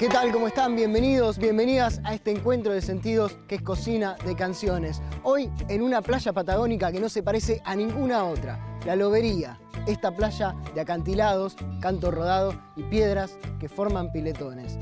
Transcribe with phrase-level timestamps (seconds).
[0.00, 0.32] ¿Qué tal?
[0.32, 0.76] ¿Cómo están?
[0.76, 5.02] Bienvenidos, bienvenidas a este encuentro de sentidos que es Cocina de Canciones.
[5.24, 10.16] Hoy en una playa patagónica que no se parece a ninguna otra, la Lobería, esta
[10.16, 14.78] playa de acantilados, canto rodado y piedras que forman piletones.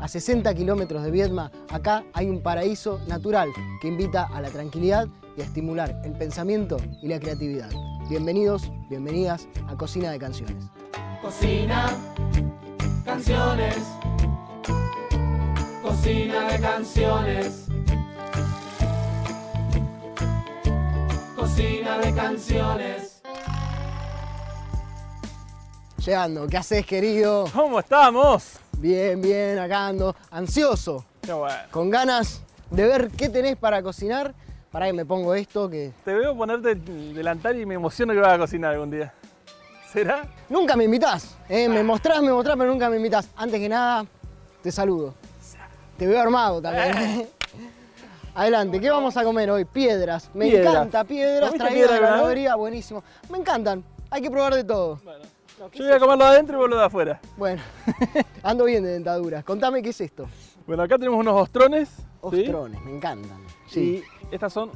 [0.00, 3.50] A 60 kilómetros de Viedma, acá hay un paraíso natural
[3.80, 5.06] que invita a la tranquilidad
[5.36, 7.70] y a estimular el pensamiento y la creatividad.
[8.10, 10.64] Bienvenidos, bienvenidas a Cocina de Canciones.
[11.22, 11.96] Cocina,
[13.04, 13.76] canciones.
[16.02, 17.66] Cocina de canciones.
[21.34, 23.22] Cocina de canciones.
[26.04, 27.46] Llegando, ¿qué haces querido?
[27.52, 28.60] ¿Cómo estamos?
[28.78, 31.56] Bien, bien, acá ando, ansioso, Qué bueno.
[31.72, 34.32] con ganas de ver qué tenés para cocinar.
[34.70, 38.20] Para que me pongo esto que Te veo ponerte el delantal y me emociono que
[38.20, 39.12] vas a cocinar algún día.
[39.92, 40.28] ¿Será?
[40.48, 41.36] nunca me invitás.
[41.48, 41.68] ¿eh?
[41.68, 43.28] Me mostrás, me mostrás, pero nunca me invitás.
[43.36, 44.06] Antes que nada,
[44.62, 45.14] te saludo.
[45.98, 46.96] Te veo armado también.
[46.96, 47.28] ¿eh?
[48.34, 49.64] Adelante, ¿qué vamos a comer hoy?
[49.64, 50.30] Piedras.
[50.32, 50.72] Me Piedras.
[50.74, 53.02] encanta, piedras ¿Comiste traídas de la lobería, buenísimo.
[53.30, 55.00] Me encantan, hay que probar de todo.
[55.04, 55.24] Bueno.
[55.74, 57.20] Yo voy a comerlo adentro y vos lo de afuera.
[57.36, 57.60] Bueno,
[58.44, 59.42] ando bien de dentaduras.
[59.42, 60.28] Contame qué es esto.
[60.68, 61.88] Bueno, acá tenemos unos ostrones.
[61.88, 62.04] ¿sí?
[62.20, 63.44] Ostrones, me encantan.
[63.68, 64.04] Sí.
[64.30, 64.70] Y estas son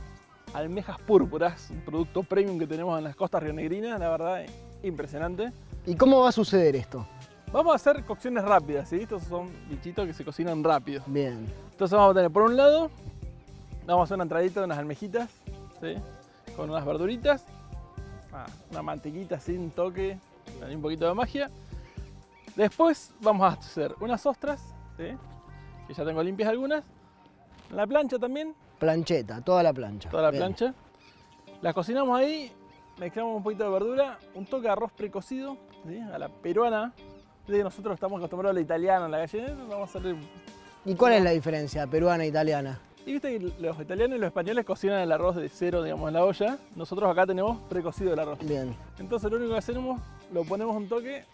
[0.55, 4.43] almejas púrpuras, un producto premium que tenemos en las costas rionegrinas, la verdad,
[4.83, 5.53] impresionante.
[5.87, 7.07] ¿Y cómo va a suceder esto?
[7.53, 8.97] Vamos a hacer cocciones rápidas, ¿sí?
[9.03, 11.03] Estos son bichitos que se cocinan rápido.
[11.07, 11.47] Bien.
[11.71, 12.91] Entonces vamos a tener por un lado,
[13.85, 15.29] vamos a hacer una entradita de unas almejitas,
[15.81, 15.95] ¿sí?
[16.57, 17.45] con unas verduritas,
[18.33, 20.19] ah, una mantequita sin toque,
[20.73, 21.51] un poquito de magia.
[22.57, 24.63] Después vamos a hacer unas ostras,
[24.97, 25.09] ¿sí?
[25.87, 26.85] que ya tengo limpias algunas.
[27.71, 30.09] La plancha también, Plancheta, toda la plancha.
[30.11, 30.43] toda la Bien.
[30.43, 30.75] plancha.
[31.61, 32.51] Las cocinamos ahí,
[32.99, 35.99] mezclamos un poquito de verdura, un toque de arroz precocido, ¿sí?
[36.01, 36.93] a la peruana.
[37.49, 40.17] Nosotros estamos acostumbrados a la italiana, a la gallega, vamos a hacer
[40.85, 42.81] ¿Y cuál es la diferencia peruana e italiana?
[43.05, 46.15] Y viste que los italianos y los españoles cocinan el arroz de cero, digamos, en
[46.15, 46.59] la olla.
[46.77, 48.39] Nosotros acá tenemos precocido el arroz.
[48.41, 48.75] Bien.
[48.99, 50.01] Entonces lo único que hacemos,
[50.33, 51.25] lo ponemos un toque,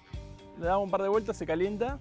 [0.58, 1.98] le damos un par de vueltas, se calienta.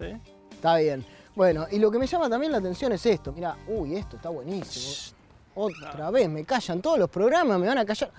[0.00, 0.16] ¿sí?
[0.50, 1.04] Está bien.
[1.36, 3.32] Bueno, y lo que me llama también la atención es esto.
[3.32, 5.16] Mira, uy, esto está buenísimo.
[5.54, 8.10] Otra vez, me callan todos los programas, me van a callar.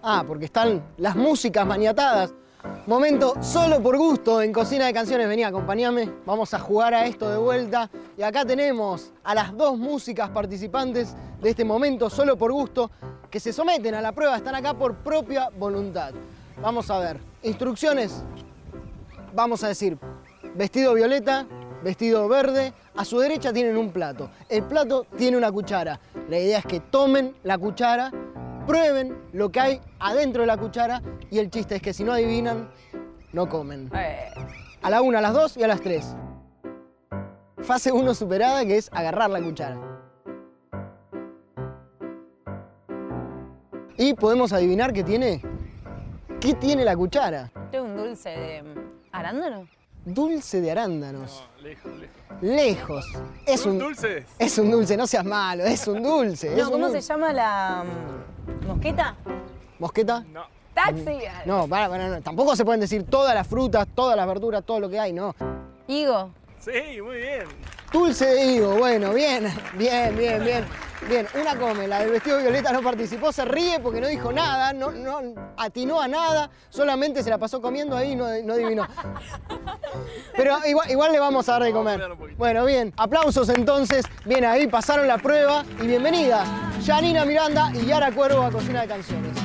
[0.00, 2.32] Ah, porque están las músicas maniatadas.
[2.86, 5.28] Momento solo por gusto en Cocina de Canciones.
[5.28, 6.10] Vení, acompañame.
[6.26, 7.90] Vamos a jugar a esto de vuelta.
[8.16, 12.90] Y acá tenemos a las dos músicas participantes de este momento solo por gusto
[13.30, 14.36] que se someten a la prueba.
[14.36, 16.12] Están acá por propia voluntad.
[16.60, 17.20] Vamos a ver.
[17.42, 18.22] Instrucciones
[19.34, 19.98] vamos a decir,
[20.54, 21.46] vestido violeta,
[21.82, 24.30] vestido verde, a su derecha tienen un plato.
[24.48, 26.00] El plato tiene una cuchara.
[26.28, 28.12] La idea es que tomen la cuchara,
[28.66, 32.12] prueben lo que hay adentro de la cuchara y el chiste es que si no
[32.12, 32.70] adivinan,
[33.32, 33.90] no comen.
[34.82, 36.16] A la una, a las dos y a las tres.
[37.58, 39.78] Fase 1 superada que es agarrar la cuchara.
[43.96, 45.40] Y podemos adivinar qué tiene.
[46.40, 47.50] ¿Qué tiene la cuchara?
[47.70, 48.64] Tengo un dulce de
[49.12, 49.66] arándano.
[50.04, 51.44] Dulce de arándanos.
[51.62, 52.42] lejos, lejos.
[52.42, 53.04] Lejos.
[53.46, 54.26] Es un, dulce?
[54.38, 56.52] es un dulce, no seas malo, es un dulce.
[56.52, 59.14] es No, un ¿cómo se llama la mm, mosqueta?
[59.78, 60.24] ¿Mosqueta?
[60.32, 60.42] No.
[60.74, 61.18] Taxi.
[61.46, 62.20] No, para, para, no.
[62.20, 65.34] Tampoco se pueden decir todas las frutas, todas las verduras, todo lo que hay, no.
[65.86, 66.30] Higo.
[66.64, 67.44] Sí, muy bien.
[67.92, 70.64] Dulce de higo, bueno, bien, bien, bien, bien.
[71.06, 74.72] Bien, una come, la del vestido violeta no participó, se ríe porque no dijo nada,
[74.72, 75.20] no, no
[75.58, 78.86] atinó a nada, solamente se la pasó comiendo ahí y no, no adivinó.
[80.34, 82.00] Pero igual, igual le vamos a dar de comer.
[82.38, 86.48] Bueno, bien, aplausos entonces, bien ahí, pasaron la prueba y bienvenidas,
[86.86, 89.43] Janina Miranda y Yara Cuervo a Cocina de Canciones.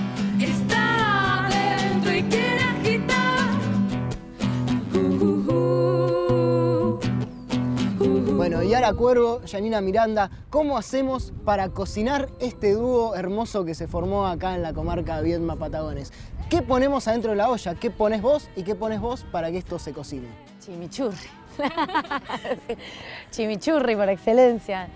[8.60, 14.28] Bueno, Yara Cuervo, Janina Miranda, ¿cómo hacemos para cocinar este dúo hermoso que se formó
[14.28, 16.12] acá en la comarca Viedma Patagones?
[16.50, 17.76] ¿Qué ponemos adentro de la olla?
[17.76, 20.28] ¿Qué pones vos y qué pones vos para que esto se cocine?
[20.60, 21.30] Chimichurri.
[23.32, 24.90] Chimichurri por excelencia.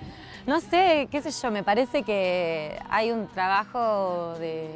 [0.46, 4.72] No sé, qué sé yo, me parece que hay un trabajo de,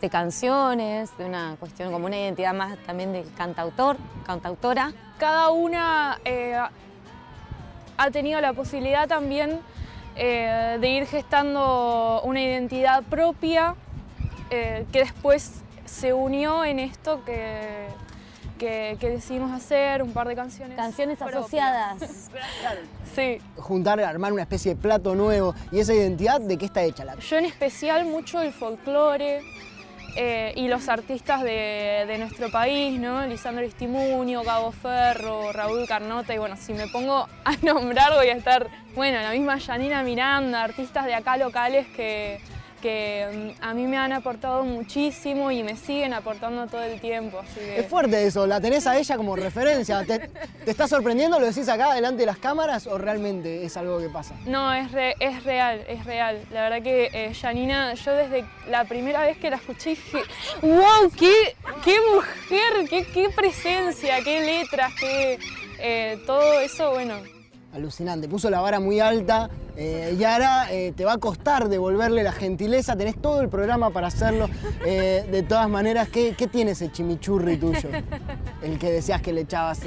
[0.00, 4.92] de canciones, de una cuestión como una identidad más también de cantautor, cantautora.
[5.18, 6.56] cada una eh,
[8.02, 9.60] ha tenido la posibilidad también
[10.16, 13.74] eh, de ir gestando una identidad propia
[14.50, 17.86] eh, que después se unió en esto que,
[18.58, 20.76] que- que decidimos hacer, un par de canciones.
[20.76, 21.36] Canciones propias.
[21.40, 22.30] asociadas.
[23.14, 23.38] Sí.
[23.58, 27.14] Juntar, armar una especie de plato nuevo y esa identidad de qué está hecha la
[27.16, 29.42] Yo en especial mucho el folclore,
[30.16, 33.26] eh, y los artistas de, nuestro país, ¿no?
[33.26, 38.34] Lisandro Estimunio, Gabo Ferro, Raúl Carnota, y bueno, si me pongo a nombrar voy a
[38.34, 42.40] estar, bueno, la misma Janina Miranda, artistas de acá locales que,
[42.82, 47.38] que mm, a mí me han aportado muchísimo y me siguen aportando todo el tiempo.
[47.38, 47.80] Así que...
[47.80, 50.04] Es fuerte eso, la tenés a ella como referencia.
[50.04, 50.18] ¿Te,
[50.64, 51.38] te está sorprendiendo?
[51.40, 54.34] ¿Lo decís acá delante de las cámaras o realmente es algo que pasa?
[54.44, 56.42] No, es, re- es real, es real.
[56.50, 60.18] La verdad que eh, Janina, yo desde la primera vez que la escuché dije,
[60.60, 65.38] wow, qué, qué mujer, qué, qué presencia, qué letras, qué
[65.78, 67.14] eh, todo eso, bueno.
[67.74, 69.48] Alucinante, puso la vara muy alta.
[69.76, 73.88] eh, y ahora eh, te va a costar devolverle la gentileza, tenés todo el programa
[73.90, 74.46] para hacerlo.
[74.84, 77.88] Eh, de todas maneras, ¿qué, qué tiene ese chimichurri tuyo?
[78.62, 79.80] El que decías que le echabas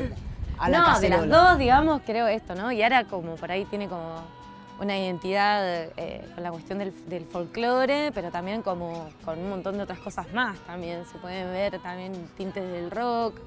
[0.57, 2.71] a la no, de las dos, digamos, creo esto, ¿no?
[2.71, 4.21] Y ahora como por ahí tiene como
[4.79, 5.89] una identidad
[6.33, 10.25] con la cuestión del, del folclore, pero también como con un montón de otras cosas
[10.33, 11.03] más también.
[11.11, 13.39] Se pueden ver también tintes del rock.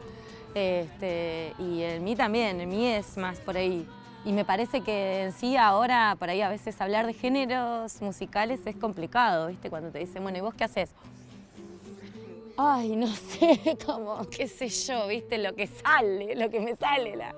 [0.55, 3.87] este, y en mí también, en mí es más por ahí.
[4.29, 8.61] Y me parece que en sí ahora, por ahí a veces hablar de géneros musicales
[8.67, 9.71] es complicado, ¿viste?
[9.71, 10.91] Cuando te dicen, bueno, ¿y vos qué haces?
[12.59, 17.17] Ay, no sé, como, qué sé yo, viste, lo que sale, lo que me sale.
[17.17, 17.35] La...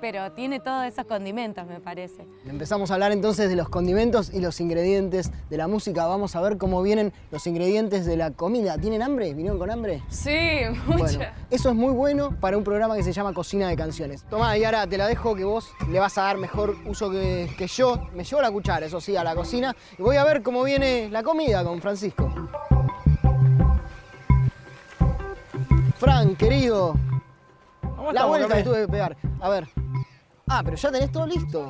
[0.00, 2.26] Pero tiene todos esos condimentos, me parece.
[2.46, 6.06] Empezamos a hablar entonces de los condimentos y los ingredientes de la música.
[6.06, 8.76] Vamos a ver cómo vienen los ingredientes de la comida.
[8.78, 9.32] ¿Tienen hambre?
[9.32, 10.02] ¿Vinieron con hambre?
[10.08, 10.38] Sí,
[10.86, 10.98] mucha.
[10.98, 14.24] Bueno, eso es muy bueno para un programa que se llama Cocina de Canciones.
[14.24, 17.50] Tomá, y ahora te la dejo que vos le vas a dar mejor uso que,
[17.56, 18.08] que yo.
[18.14, 19.74] Me llevo la cuchara, eso sí, a la cocina.
[19.98, 22.30] Y voy a ver cómo viene la comida con Francisco.
[25.96, 26.94] Fran, querido,
[28.08, 29.16] ¿Cómo la estamos, vuelta que tuve que pegar.
[29.38, 29.68] A ver.
[30.46, 31.68] Ah, pero ya tenés todo listo.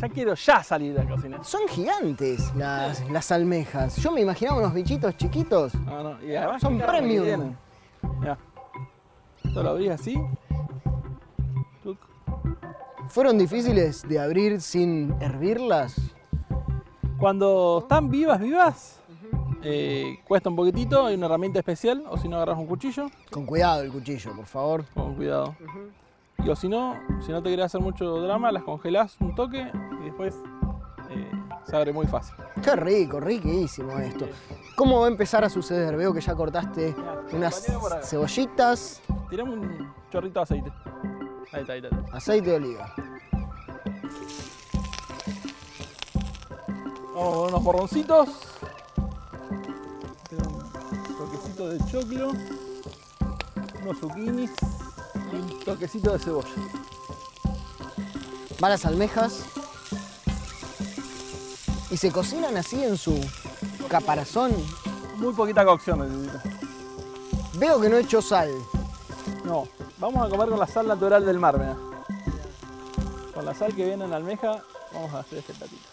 [0.00, 1.42] Ya quiero ya salir de la cocina.
[1.42, 3.96] Son gigantes las, las almejas.
[3.96, 5.74] Yo me imaginaba unos bichitos chiquitos.
[5.74, 7.56] No, no, y además Son premium.
[8.20, 8.38] Mirá.
[9.42, 10.14] Esto lo abrí así.
[11.82, 11.98] Tuc.
[13.08, 15.96] ¿Fueron difíciles de abrir sin hervirlas?
[17.18, 18.97] Cuando están vivas, vivas,
[19.70, 23.44] eh, cuesta un poquitito, hay una herramienta especial, o si no agarras un cuchillo, Con
[23.44, 24.84] cuidado el cuchillo, por favor.
[24.94, 25.54] con cuidado.
[26.42, 29.70] Y o si no, si no te querés hacer mucho drama, las congelás un toque
[30.00, 30.34] y después
[31.10, 31.30] eh,
[31.66, 32.34] se abre muy fácil.
[32.62, 34.26] Qué rico, riquísimo esto.
[34.74, 35.96] ¿Cómo va a empezar a suceder?
[35.96, 36.94] Veo que ya cortaste
[37.32, 37.66] unas
[38.04, 40.72] cebollitas, Tirame un chorrito de aceite.
[41.52, 42.16] Ahí está, ahí está.
[42.16, 42.94] aceite de oliva.
[47.14, 48.57] Vamos con unos borroncitos.
[51.70, 52.32] De choclo.
[53.82, 54.50] Unos zucchinis.
[55.32, 56.48] Y un toquecito de cebolla.
[58.62, 59.44] Va las almejas.
[61.90, 63.18] Y se cocinan así en su
[63.88, 64.52] caparazón.
[65.16, 66.42] Muy poquita cocción necesita.
[67.54, 68.50] Veo que no he hecho sal.
[69.44, 69.66] No,
[69.98, 71.76] vamos a comer con la sal natural del mar, mirá.
[73.34, 74.62] Con la sal que viene en la almeja,
[74.92, 75.88] vamos a hacer este platito.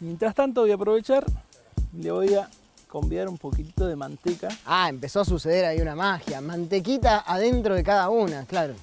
[0.00, 1.24] Mientras tanto voy a aprovechar
[1.92, 2.48] y le voy a
[2.88, 4.48] conviar un poquitito de manteca.
[4.64, 6.40] Ah, empezó a suceder ahí una magia.
[6.40, 8.74] Mantequita adentro de cada una, claro.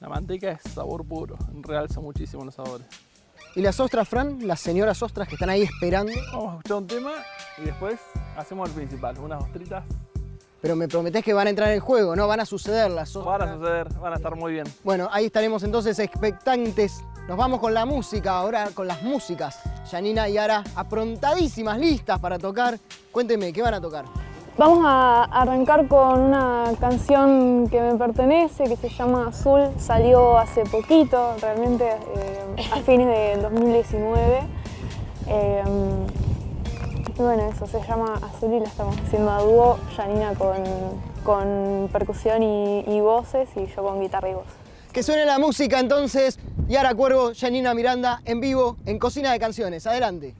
[0.00, 2.86] La manteca es sabor puro, realza muchísimo los sabores.
[3.56, 4.46] ¿Y las ostras, Fran?
[4.46, 6.12] Las señoras ostras que están ahí esperando.
[6.32, 7.12] Vamos a escuchar un tema
[7.58, 8.00] y después
[8.36, 9.84] hacemos el principal, unas ostritas.
[10.64, 12.26] Pero me prometés que van a entrar en juego, ¿no?
[12.26, 13.38] Van a suceder las ostras.
[13.38, 14.64] Van a suceder, van a estar muy bien.
[14.82, 17.04] Bueno, ahí estaremos entonces expectantes.
[17.28, 19.60] Nos vamos con la música, ahora con las músicas.
[19.90, 22.78] Janina y Ara aprontadísimas, listas para tocar.
[23.12, 24.06] Cuénteme, ¿qué van a tocar?
[24.56, 29.68] Vamos a arrancar con una canción que me pertenece, que se llama Azul.
[29.76, 34.38] Salió hace poquito, realmente eh, a fines de 2019.
[35.26, 35.62] Eh,
[36.23, 36.23] y
[37.16, 40.56] bueno, eso se llama Azul y la estamos haciendo a dúo, Janina con,
[41.22, 44.46] con percusión y, y voces y yo con guitarra y voz.
[44.92, 46.38] Que suene la música entonces.
[46.68, 49.86] Yara Cuervo, Janina Miranda, en vivo, en Cocina de Canciones.
[49.86, 50.34] Adelante.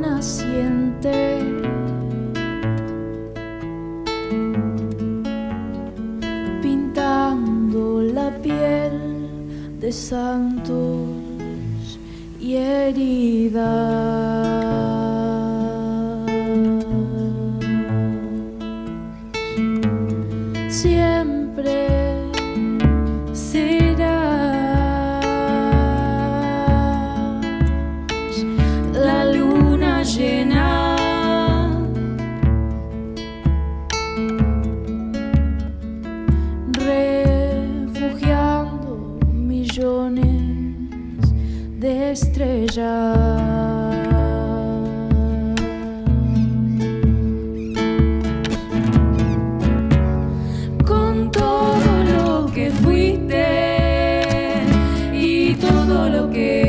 [0.00, 1.40] Naciente.
[6.62, 8.98] Pintando la piel
[9.80, 11.08] de santos
[12.40, 13.74] y heridas.
[56.24, 56.63] Lo que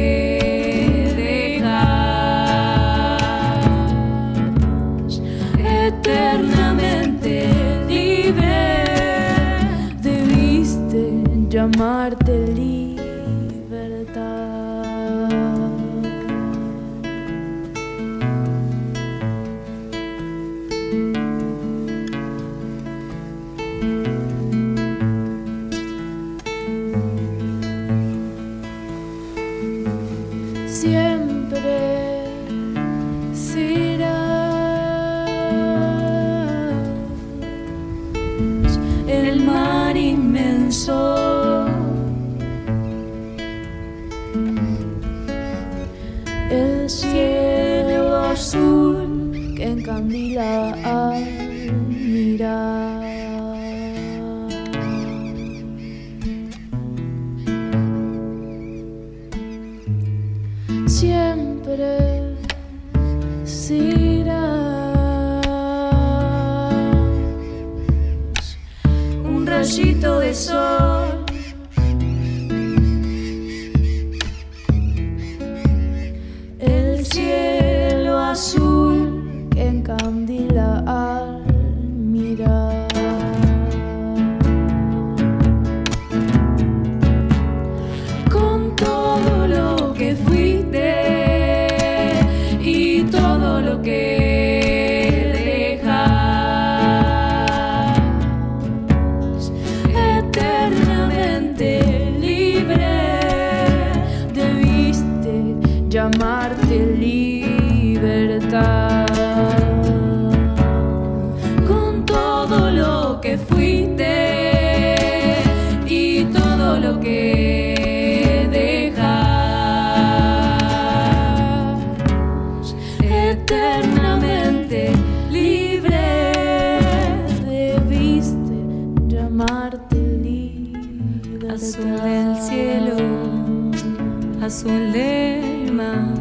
[134.45, 136.13] azul del mar,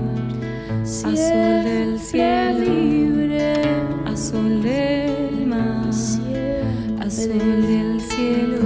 [0.83, 1.15] azul
[1.63, 3.53] del cielo, libre
[4.07, 5.89] azul del mar,
[7.05, 8.65] azul del cielo,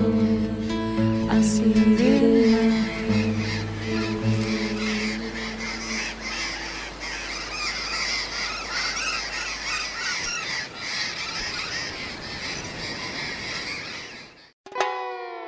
[1.29, 2.79] azul del mar.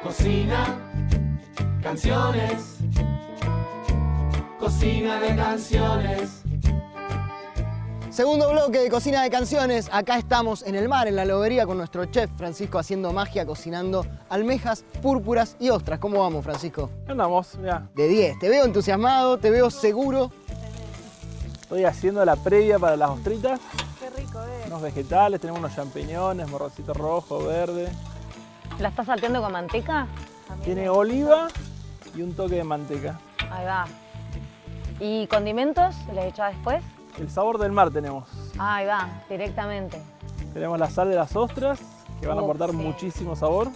[0.02, 0.62] Cocina,
[1.81, 2.70] canciones.
[4.81, 6.43] Cocina de canciones.
[8.09, 9.91] Segundo bloque de Cocina de Canciones.
[9.93, 14.07] Acá estamos en el mar, en la lobería, con nuestro chef Francisco haciendo magia, cocinando
[14.31, 15.99] almejas, púrpuras y ostras.
[15.99, 16.89] ¿Cómo vamos, Francisco?
[17.07, 18.39] Andamos, mira, De 10.
[18.39, 20.33] Te veo entusiasmado, te veo seguro.
[21.61, 23.61] estoy haciendo la previa para las ostritas.
[24.01, 24.65] Qué rico, eh.
[24.69, 27.91] Unos vegetales, tenemos unos champiñones, morroncito rojo, verde.
[28.79, 30.07] ¿La estás salteando con manteca?
[30.65, 31.49] Tiene oliva
[32.17, 33.21] y un toque de manteca.
[33.51, 33.87] Ahí va.
[35.00, 35.95] ¿Y condimentos?
[36.14, 36.83] ¿Le echás después?
[37.19, 38.28] El sabor del mar tenemos.
[38.59, 40.00] Ahí va, directamente.
[40.52, 41.78] Tenemos la sal de las ostras,
[42.21, 42.76] que van a aportar sí.
[42.76, 43.69] muchísimo sabor.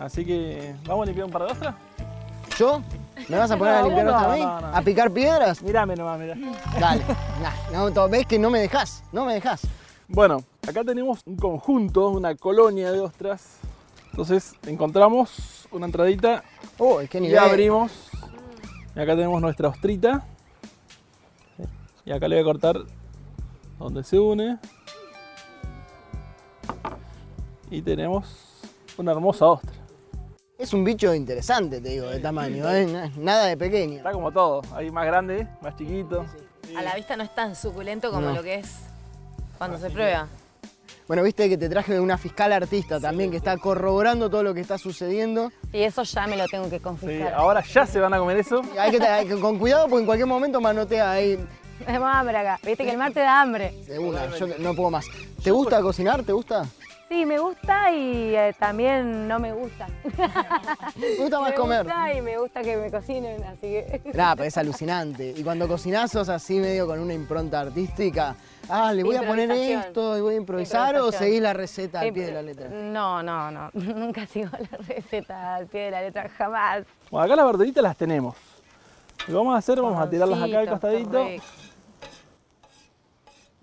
[0.00, 1.74] Así que, ¿vamos a limpiar un par de ostras?
[2.58, 2.80] ¿Yo?
[3.28, 4.40] ¿Me vas a poner a No, limpiar no, otra a mí?
[4.42, 4.76] no, no.
[4.76, 5.62] ¿A picar piedras?
[5.62, 6.36] Mírame nomás, mira.
[6.78, 7.02] Dale.
[7.72, 9.62] Nah, no, ves que no me dejas, no me dejas.
[10.08, 13.58] Bueno, acá tenemos un conjunto, una colonia de ostras.
[14.10, 16.44] Entonces encontramos una entradita
[16.78, 17.38] Uy, qué y nivel.
[17.38, 17.90] abrimos.
[18.96, 20.24] Y acá tenemos nuestra ostrita.
[22.04, 22.76] Y acá le voy a cortar
[23.78, 24.58] donde se une.
[27.70, 28.62] Y tenemos
[28.96, 29.72] una hermosa ostra.
[30.58, 32.86] Es un bicho interesante, te digo, de tamaño, ¿eh?
[32.86, 33.96] Na- Nada de pequeño.
[33.96, 36.24] Está como todo, hay más grande, más chiquito.
[36.76, 38.34] A la vista no es tan suculento como No.
[38.34, 38.70] lo que es
[39.58, 40.28] cuando se prueba.
[41.06, 44.60] Bueno, viste que te traje una fiscal artista también que está corroborando todo lo que
[44.60, 45.52] está sucediendo.
[45.72, 47.34] Y eso ya me lo tengo que Sí, confiscar.
[47.34, 48.62] ahora ya se van a comer eso.
[48.78, 51.38] Hay que, hay que- con cuidado porque en cualquier momento manotea ahí
[51.84, 52.58] Tenemos hambre acá.
[52.64, 53.74] Viste que el mar te da hambre.
[53.86, 54.28] de una.
[54.38, 55.04] Yo no puedo más.
[55.42, 56.22] ¿Te gusta cocinar?
[56.22, 56.64] ¿Te gusta?
[57.08, 59.86] Sí, me gusta y eh, también no me gusta.
[60.96, 61.84] Me gusta más me comer.
[61.84, 64.00] gusta y me gusta que me cocinen, así que...
[64.14, 65.34] Nah, pero es alucinante.
[65.36, 68.34] Y cuando cocinás sos así medio con una impronta artística.
[68.68, 72.12] Ah, le voy a poner esto y voy a improvisar o seguís la receta al
[72.12, 72.68] pie de la letra.
[72.70, 73.70] No, no, no.
[73.74, 76.84] Nunca sigo la receta al pie de la letra, jamás.
[77.10, 78.34] Bueno, acá las verduritas las tenemos.
[79.20, 81.46] Lo que vamos a hacer, vamos a tirarlas acá al costadito correcto.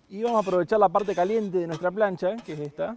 [0.10, 2.96] y vamos a aprovechar la parte caliente de nuestra plancha, que es esta.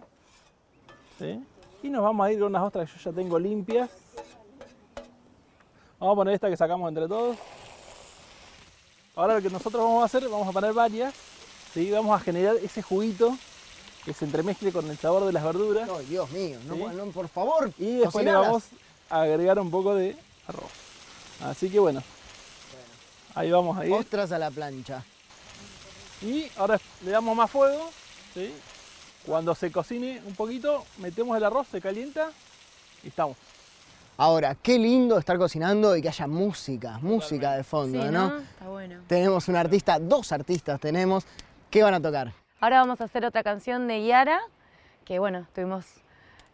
[1.19, 1.43] ¿Sí?
[1.83, 3.89] Y nos vamos a ir con unas ostras que yo ya tengo limpias.
[5.99, 7.37] Vamos a poner esta que sacamos entre todos.
[9.15, 11.13] Ahora lo que nosotros vamos a hacer, vamos a poner varias.
[11.73, 11.89] ¿sí?
[11.91, 13.37] Vamos a generar ese juguito
[14.03, 15.89] que se entremezcle con el sabor de las verduras.
[15.89, 16.83] Ay, Dios mío, no, ¿Sí?
[16.95, 17.71] no, por favor.
[17.77, 18.65] Y después le vamos
[19.09, 20.17] a agregar un poco de
[20.47, 20.71] arroz.
[21.41, 22.03] Así que bueno,
[23.33, 23.93] ahí vamos a ir.
[23.93, 25.03] Ostras a la plancha.
[26.21, 27.89] Y ahora le damos más fuego.
[28.33, 28.53] ¿sí?
[29.25, 32.29] Cuando se cocine un poquito, metemos el arroz, se calienta
[33.03, 33.37] y estamos.
[34.17, 38.29] Ahora, qué lindo estar cocinando y que haya música, música de fondo, Sí, ¿no?
[38.29, 38.37] ¿no?
[38.37, 39.01] Está bueno.
[39.07, 41.25] Tenemos un artista, dos artistas tenemos.
[41.69, 42.31] ¿Qué van a tocar?
[42.61, 44.39] Ahora vamos a hacer otra canción de Yara,
[45.03, 45.85] que bueno, estuvimos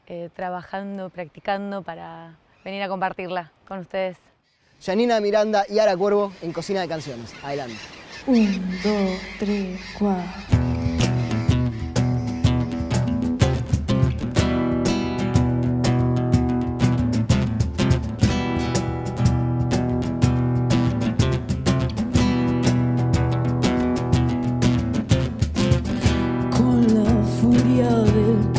[0.08, 2.36] eh, trabajando, practicando para
[2.66, 4.18] venir a compartirla con ustedes.
[4.84, 7.32] Janina Miranda y Ara Cuervo en Cocina de Canciones.
[7.44, 7.78] Adelante.
[8.26, 10.61] Un, dos, tres, cuatro.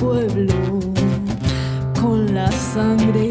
[0.02, 0.80] Pueblo,
[2.00, 3.21] con la sangre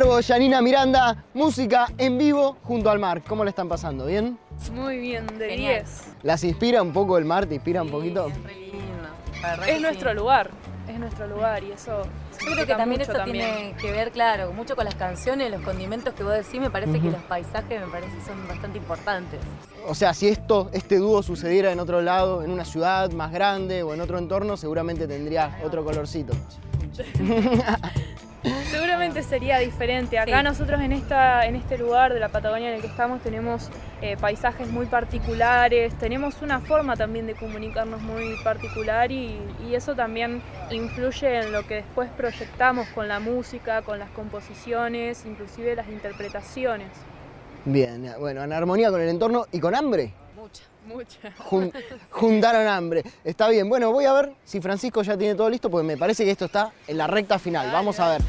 [0.00, 3.20] Cuervo, Janina Miranda, música en vivo junto al mar.
[3.22, 4.06] ¿Cómo le están pasando?
[4.06, 4.38] ¿Bien?
[4.72, 5.84] Muy bien, de Genial.
[5.84, 6.04] 10.
[6.22, 7.44] ¿Las inspira un poco el mar?
[7.44, 8.28] ¿Te inspira un poquito?
[8.28, 9.62] Es re lindo.
[9.66, 10.16] Es que nuestro sí.
[10.16, 10.50] lugar,
[10.88, 12.04] es nuestro lugar y eso
[12.40, 13.44] Yo creo que también eso también.
[13.44, 16.62] tiene que ver, claro, mucho con las canciones, los condimentos que vos decís.
[16.62, 19.38] Me parece que los paisajes me parece son bastante importantes.
[19.86, 23.82] O sea, si esto, este dúo sucediera en otro lado, en una ciudad más grande
[23.82, 26.32] o en otro entorno, seguramente tendría otro colorcito.
[28.70, 30.18] Seguramente sería diferente.
[30.18, 30.44] Acá Sí.
[30.44, 33.68] nosotros en, esta, en este lugar de la Patagonia en el que estamos tenemos
[34.00, 39.36] eh, paisajes muy particulares, tenemos una forma también de comunicarnos muy particular y,
[39.68, 45.24] y eso también influye en lo que después proyectamos con la música, con las composiciones,
[45.26, 46.88] inclusive las interpretaciones.
[47.66, 50.14] Bien, bueno, en armonía con el entorno y con hambre.
[50.40, 50.62] Mucha.
[50.86, 51.34] Muchas.
[51.38, 51.72] Jun-
[52.10, 53.04] juntaron hambre.
[53.22, 53.68] Está bien.
[53.68, 56.46] Bueno, voy a ver si Francisco ya tiene todo listo, porque me parece que esto
[56.46, 57.70] está en la recta final.
[57.70, 58.22] Vamos a ver.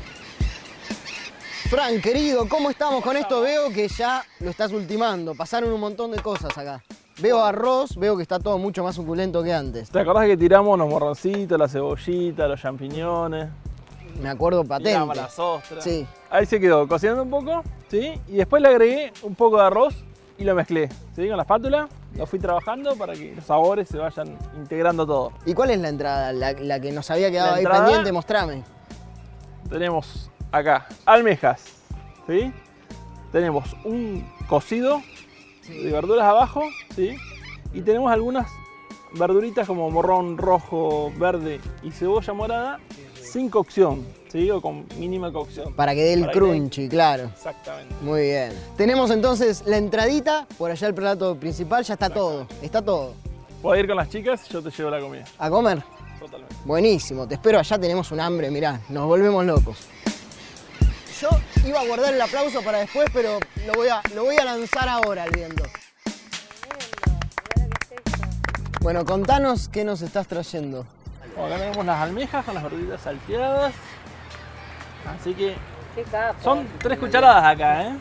[1.69, 3.41] Fran, querido, ¿cómo estamos con esto?
[3.41, 5.34] Veo que ya lo estás ultimando.
[5.36, 6.84] Pasaron un montón de cosas acá.
[7.21, 9.89] Veo arroz, veo que está todo mucho más suculento que antes.
[9.89, 13.47] ¿Te acordás que tiramos los morroncitos, la cebollita, los champiñones?
[14.21, 15.15] Me acuerdo Tiramos patente.
[15.15, 15.84] las ostras.
[15.84, 16.06] Sí.
[16.30, 18.13] Ahí se quedó cocinando un poco, ¿sí?
[18.28, 19.95] Y después le agregué un poco de arroz
[20.38, 21.28] y lo mezclé, ¿sí?
[21.28, 21.88] Con la espátula.
[22.15, 25.32] Lo fui trabajando para que los sabores se vayan integrando todo.
[25.45, 26.34] ¿Y cuál es la entrada?
[26.34, 28.63] La, la que nos había quedado La ahí entrada- pendiente, mostrame.
[29.69, 31.63] Tenemos acá almejas,
[32.28, 32.52] ¿sí?
[33.32, 35.02] Tenemos un cocido
[35.67, 36.63] de verduras abajo,
[36.95, 37.15] ¿sí?
[37.74, 38.47] Y tenemos algunas
[39.13, 42.80] verduritas como morrón rojo, verde y cebolla morada
[43.21, 44.50] sin cocción, ¿sí?
[44.50, 45.74] O con mínima cocción.
[45.74, 47.26] Para que dé el crunchy, claro.
[47.26, 47.94] Exactamente.
[48.02, 48.54] Muy bien.
[48.78, 52.48] Tenemos entonces la entradita, por allá el plato principal, ya está todo.
[52.62, 53.13] Está todo.
[53.62, 55.26] Puedo ir con las chicas, yo te llevo la comida.
[55.38, 55.84] ¿A comer?
[56.20, 56.56] Totalmente.
[56.65, 59.78] Buenísimo, te espero allá, tenemos un hambre, mirá, nos volvemos locos.
[61.20, 61.30] Yo
[61.67, 64.88] iba a guardar el aplauso para después, pero lo voy a, lo voy a lanzar
[64.89, 65.63] ahora al viento.
[68.82, 70.88] Bueno, contanos qué nos estás trayendo.
[71.36, 73.74] Bueno, acá tenemos las almejas con las verduritas salteadas.
[75.05, 75.55] Así que
[75.95, 76.41] Qué capo.
[76.43, 77.95] son tres cucharadas acá, ¿eh?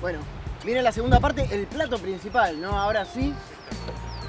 [0.00, 0.18] Bueno,
[0.64, 2.78] viene la segunda parte, el plato principal, ¿no?
[2.78, 3.32] Ahora sí.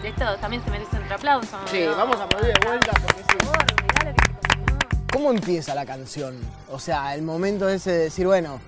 [0.04, 1.58] Esto también se merece otro aplauso.
[1.66, 1.96] Sí, ¿no?
[1.98, 3.38] vamos a aplaudir de vuelta porque sí.
[3.38, 4.80] Por favor, mirá lo que se cocinó.
[5.12, 6.40] ¿Cómo empieza la canción?
[6.72, 8.62] O sea, el momento ese de decir, bueno,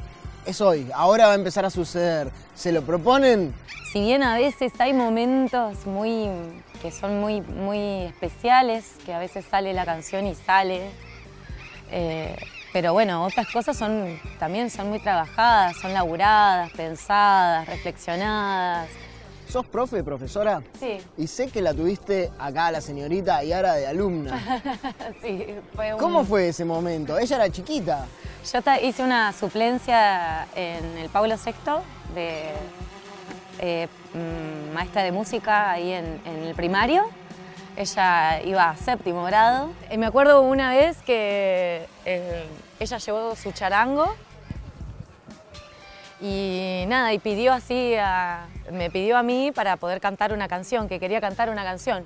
[0.46, 2.32] es hoy, ahora va a empezar a suceder.
[2.56, 3.54] ¿Se lo proponen?
[3.94, 6.30] Si bien a veces hay momentos muy
[6.82, 10.92] que son muy, muy especiales, que a veces sale la canción y sale,
[11.92, 12.36] eh,
[12.72, 18.90] pero bueno, otras cosas son, también son muy trabajadas, son laburadas, pensadas, reflexionadas.
[19.48, 20.62] ¿Sos profe, profesora?
[20.80, 24.40] Sí, Y sé que la tuviste acá la señorita Yara de alumna.
[25.24, 25.44] sí,
[25.76, 27.18] fue un- ¿Cómo fue ese momento?
[27.18, 28.06] Ella era chiquita.
[28.54, 31.54] Yo hice una suplencia en el Pablo VI
[32.14, 32.44] de
[33.60, 37.10] eh, mm, maestra de música ahí en, en el primario.
[37.80, 39.70] Ella iba a séptimo grado.
[39.90, 42.46] Y me acuerdo una vez que eh,
[42.78, 44.14] ella llevó su charango
[46.20, 50.90] y nada, y pidió así, a- me pidió a mí para poder cantar una canción,
[50.90, 52.04] que quería cantar una canción.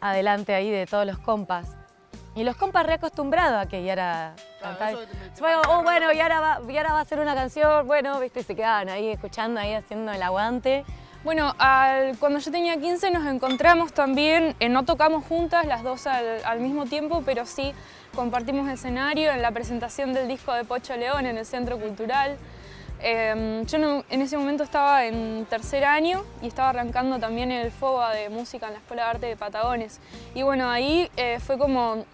[0.00, 1.66] Adelante ahí de todos los compas.
[2.36, 4.96] Y los compas reacostumbrados a que Yara cantara.
[5.34, 8.54] Fue, oh, bueno, Yara va, Yara va a hacer una canción, bueno, viste, y se
[8.54, 10.84] quedaban ahí escuchando, ahí haciendo el aguante.
[11.24, 16.06] Bueno, al- cuando yo tenía 15 nos encontramos también, eh, no tocamos juntas las dos
[16.08, 17.72] al, al mismo tiempo, pero sí
[18.14, 22.36] compartimos escenario en la presentación del disco de Pocho León en el Centro Cultural.
[23.00, 27.70] Eh, yo no- en ese momento estaba en tercer año y estaba arrancando también el
[27.70, 30.00] FOBA de música en la Escuela de Arte de Patagones.
[30.34, 32.04] Y bueno, ahí eh, fue como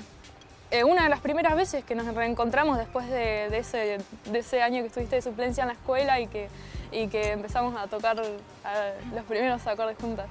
[0.71, 4.61] eh, una de las primeras veces que nos reencontramos después de, de ese, de ese
[4.63, 6.49] año que estuviste de suplencia en la escuela y que,
[6.93, 10.27] y que empezamos a tocar los primeros acordes juntas.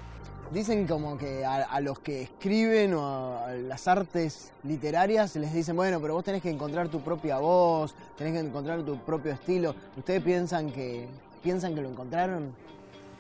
[0.52, 5.54] Dicen como que a, a los que escriben o a, a las artes literarias les
[5.54, 9.34] dicen, bueno, pero vos tenés que encontrar tu propia voz, tenés que encontrar tu propio
[9.34, 9.76] estilo.
[9.98, 11.08] ¿Ustedes piensan que,
[11.44, 12.56] piensan que lo encontraron?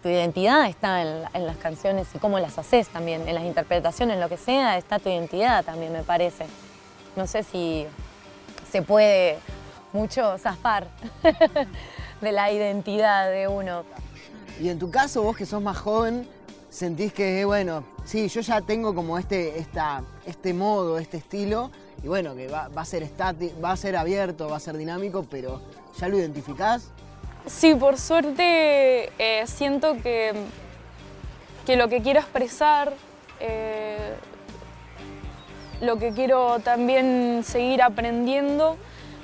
[0.02, 4.20] Tu identidad está en, en las canciones y cómo las haces también, en las interpretaciones,
[4.20, 6.46] lo que sea, está tu identidad también, me parece.
[7.18, 7.86] No sé si
[8.72, 9.38] se puede
[9.92, 10.88] mucho zafar
[12.22, 13.84] de la identidad de uno.
[14.60, 16.28] Y en tu caso, vos que sos más joven,
[16.70, 21.72] sentís que, bueno, sí, yo ya tengo como este, esta, este modo, este estilo,
[22.04, 24.78] y bueno, que va, va a ser estático, va a ser abierto, va a ser
[24.78, 25.62] dinámico, pero
[26.00, 26.92] ¿ya lo identificás?
[27.46, 30.34] Sí, por suerte eh, siento que,
[31.66, 32.94] que lo que quiero expresar,
[33.40, 34.16] eh,
[35.82, 38.78] lo que quiero también seguir aprendiendo,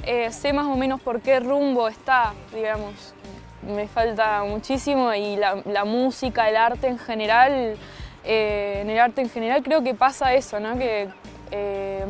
[0.04, 3.13] eh, sé más o menos por qué rumbo está, digamos.
[3.62, 7.78] Me falta muchísimo y la, la música, el arte en general,
[8.24, 10.78] eh, en el arte en general creo que pasa eso, ¿no?
[10.78, 11.08] Que
[11.52, 12.06] eh,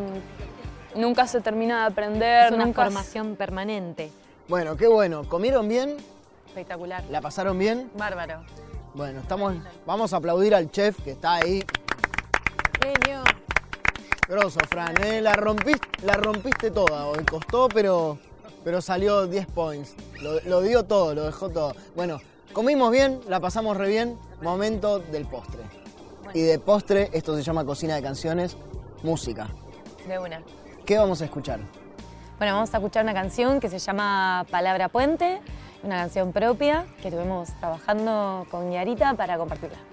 [0.96, 4.12] nunca se termina de aprender, Es una nunca formación permanente.
[4.48, 5.24] Bueno, qué bueno.
[5.26, 5.98] ¿Comieron bien?
[6.48, 7.04] Espectacular.
[7.10, 7.90] ¿La pasaron bien?
[7.96, 8.44] Bárbaro.
[8.94, 11.64] Bueno, estamos, vamos a aplaudir al chef que está ahí.
[12.82, 13.24] Genio.
[14.28, 15.22] Grosso, Fran, ¿eh?
[15.22, 17.24] la, rompiste, la rompiste toda hoy.
[17.26, 18.18] Costó, pero,
[18.64, 19.96] pero salió 10 points.
[20.22, 21.76] Lo, lo dio todo, lo dejó todo.
[21.96, 22.20] Bueno,
[22.54, 24.18] comimos bien, la pasamos re bien.
[24.42, 25.62] Momento del postre.
[26.34, 28.56] Y de postre, esto se llama cocina de canciones,
[29.04, 29.50] música.
[30.08, 30.42] De una.
[30.86, 31.60] ¿Qué vamos a escuchar?
[32.38, 35.42] Bueno, vamos a escuchar una canción que se llama Palabra Puente,
[35.84, 39.93] una canción propia que estuvimos trabajando con Yarita para compartirla.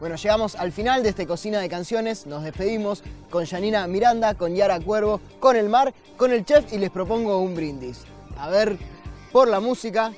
[0.00, 2.26] Bueno, llegamos al final de este Cocina de Canciones.
[2.26, 6.78] Nos despedimos con Janina Miranda, con Yara Cuervo, con el mar, con el chef y
[6.78, 8.04] les propongo un brindis.
[8.38, 8.78] A ver,
[9.30, 10.14] por la música,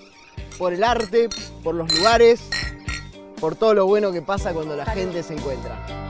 [0.57, 1.29] por el arte,
[1.64, 2.40] por los lugares,
[3.40, 6.02] por todo lo bueno que pasa cuando la gente se encuentra.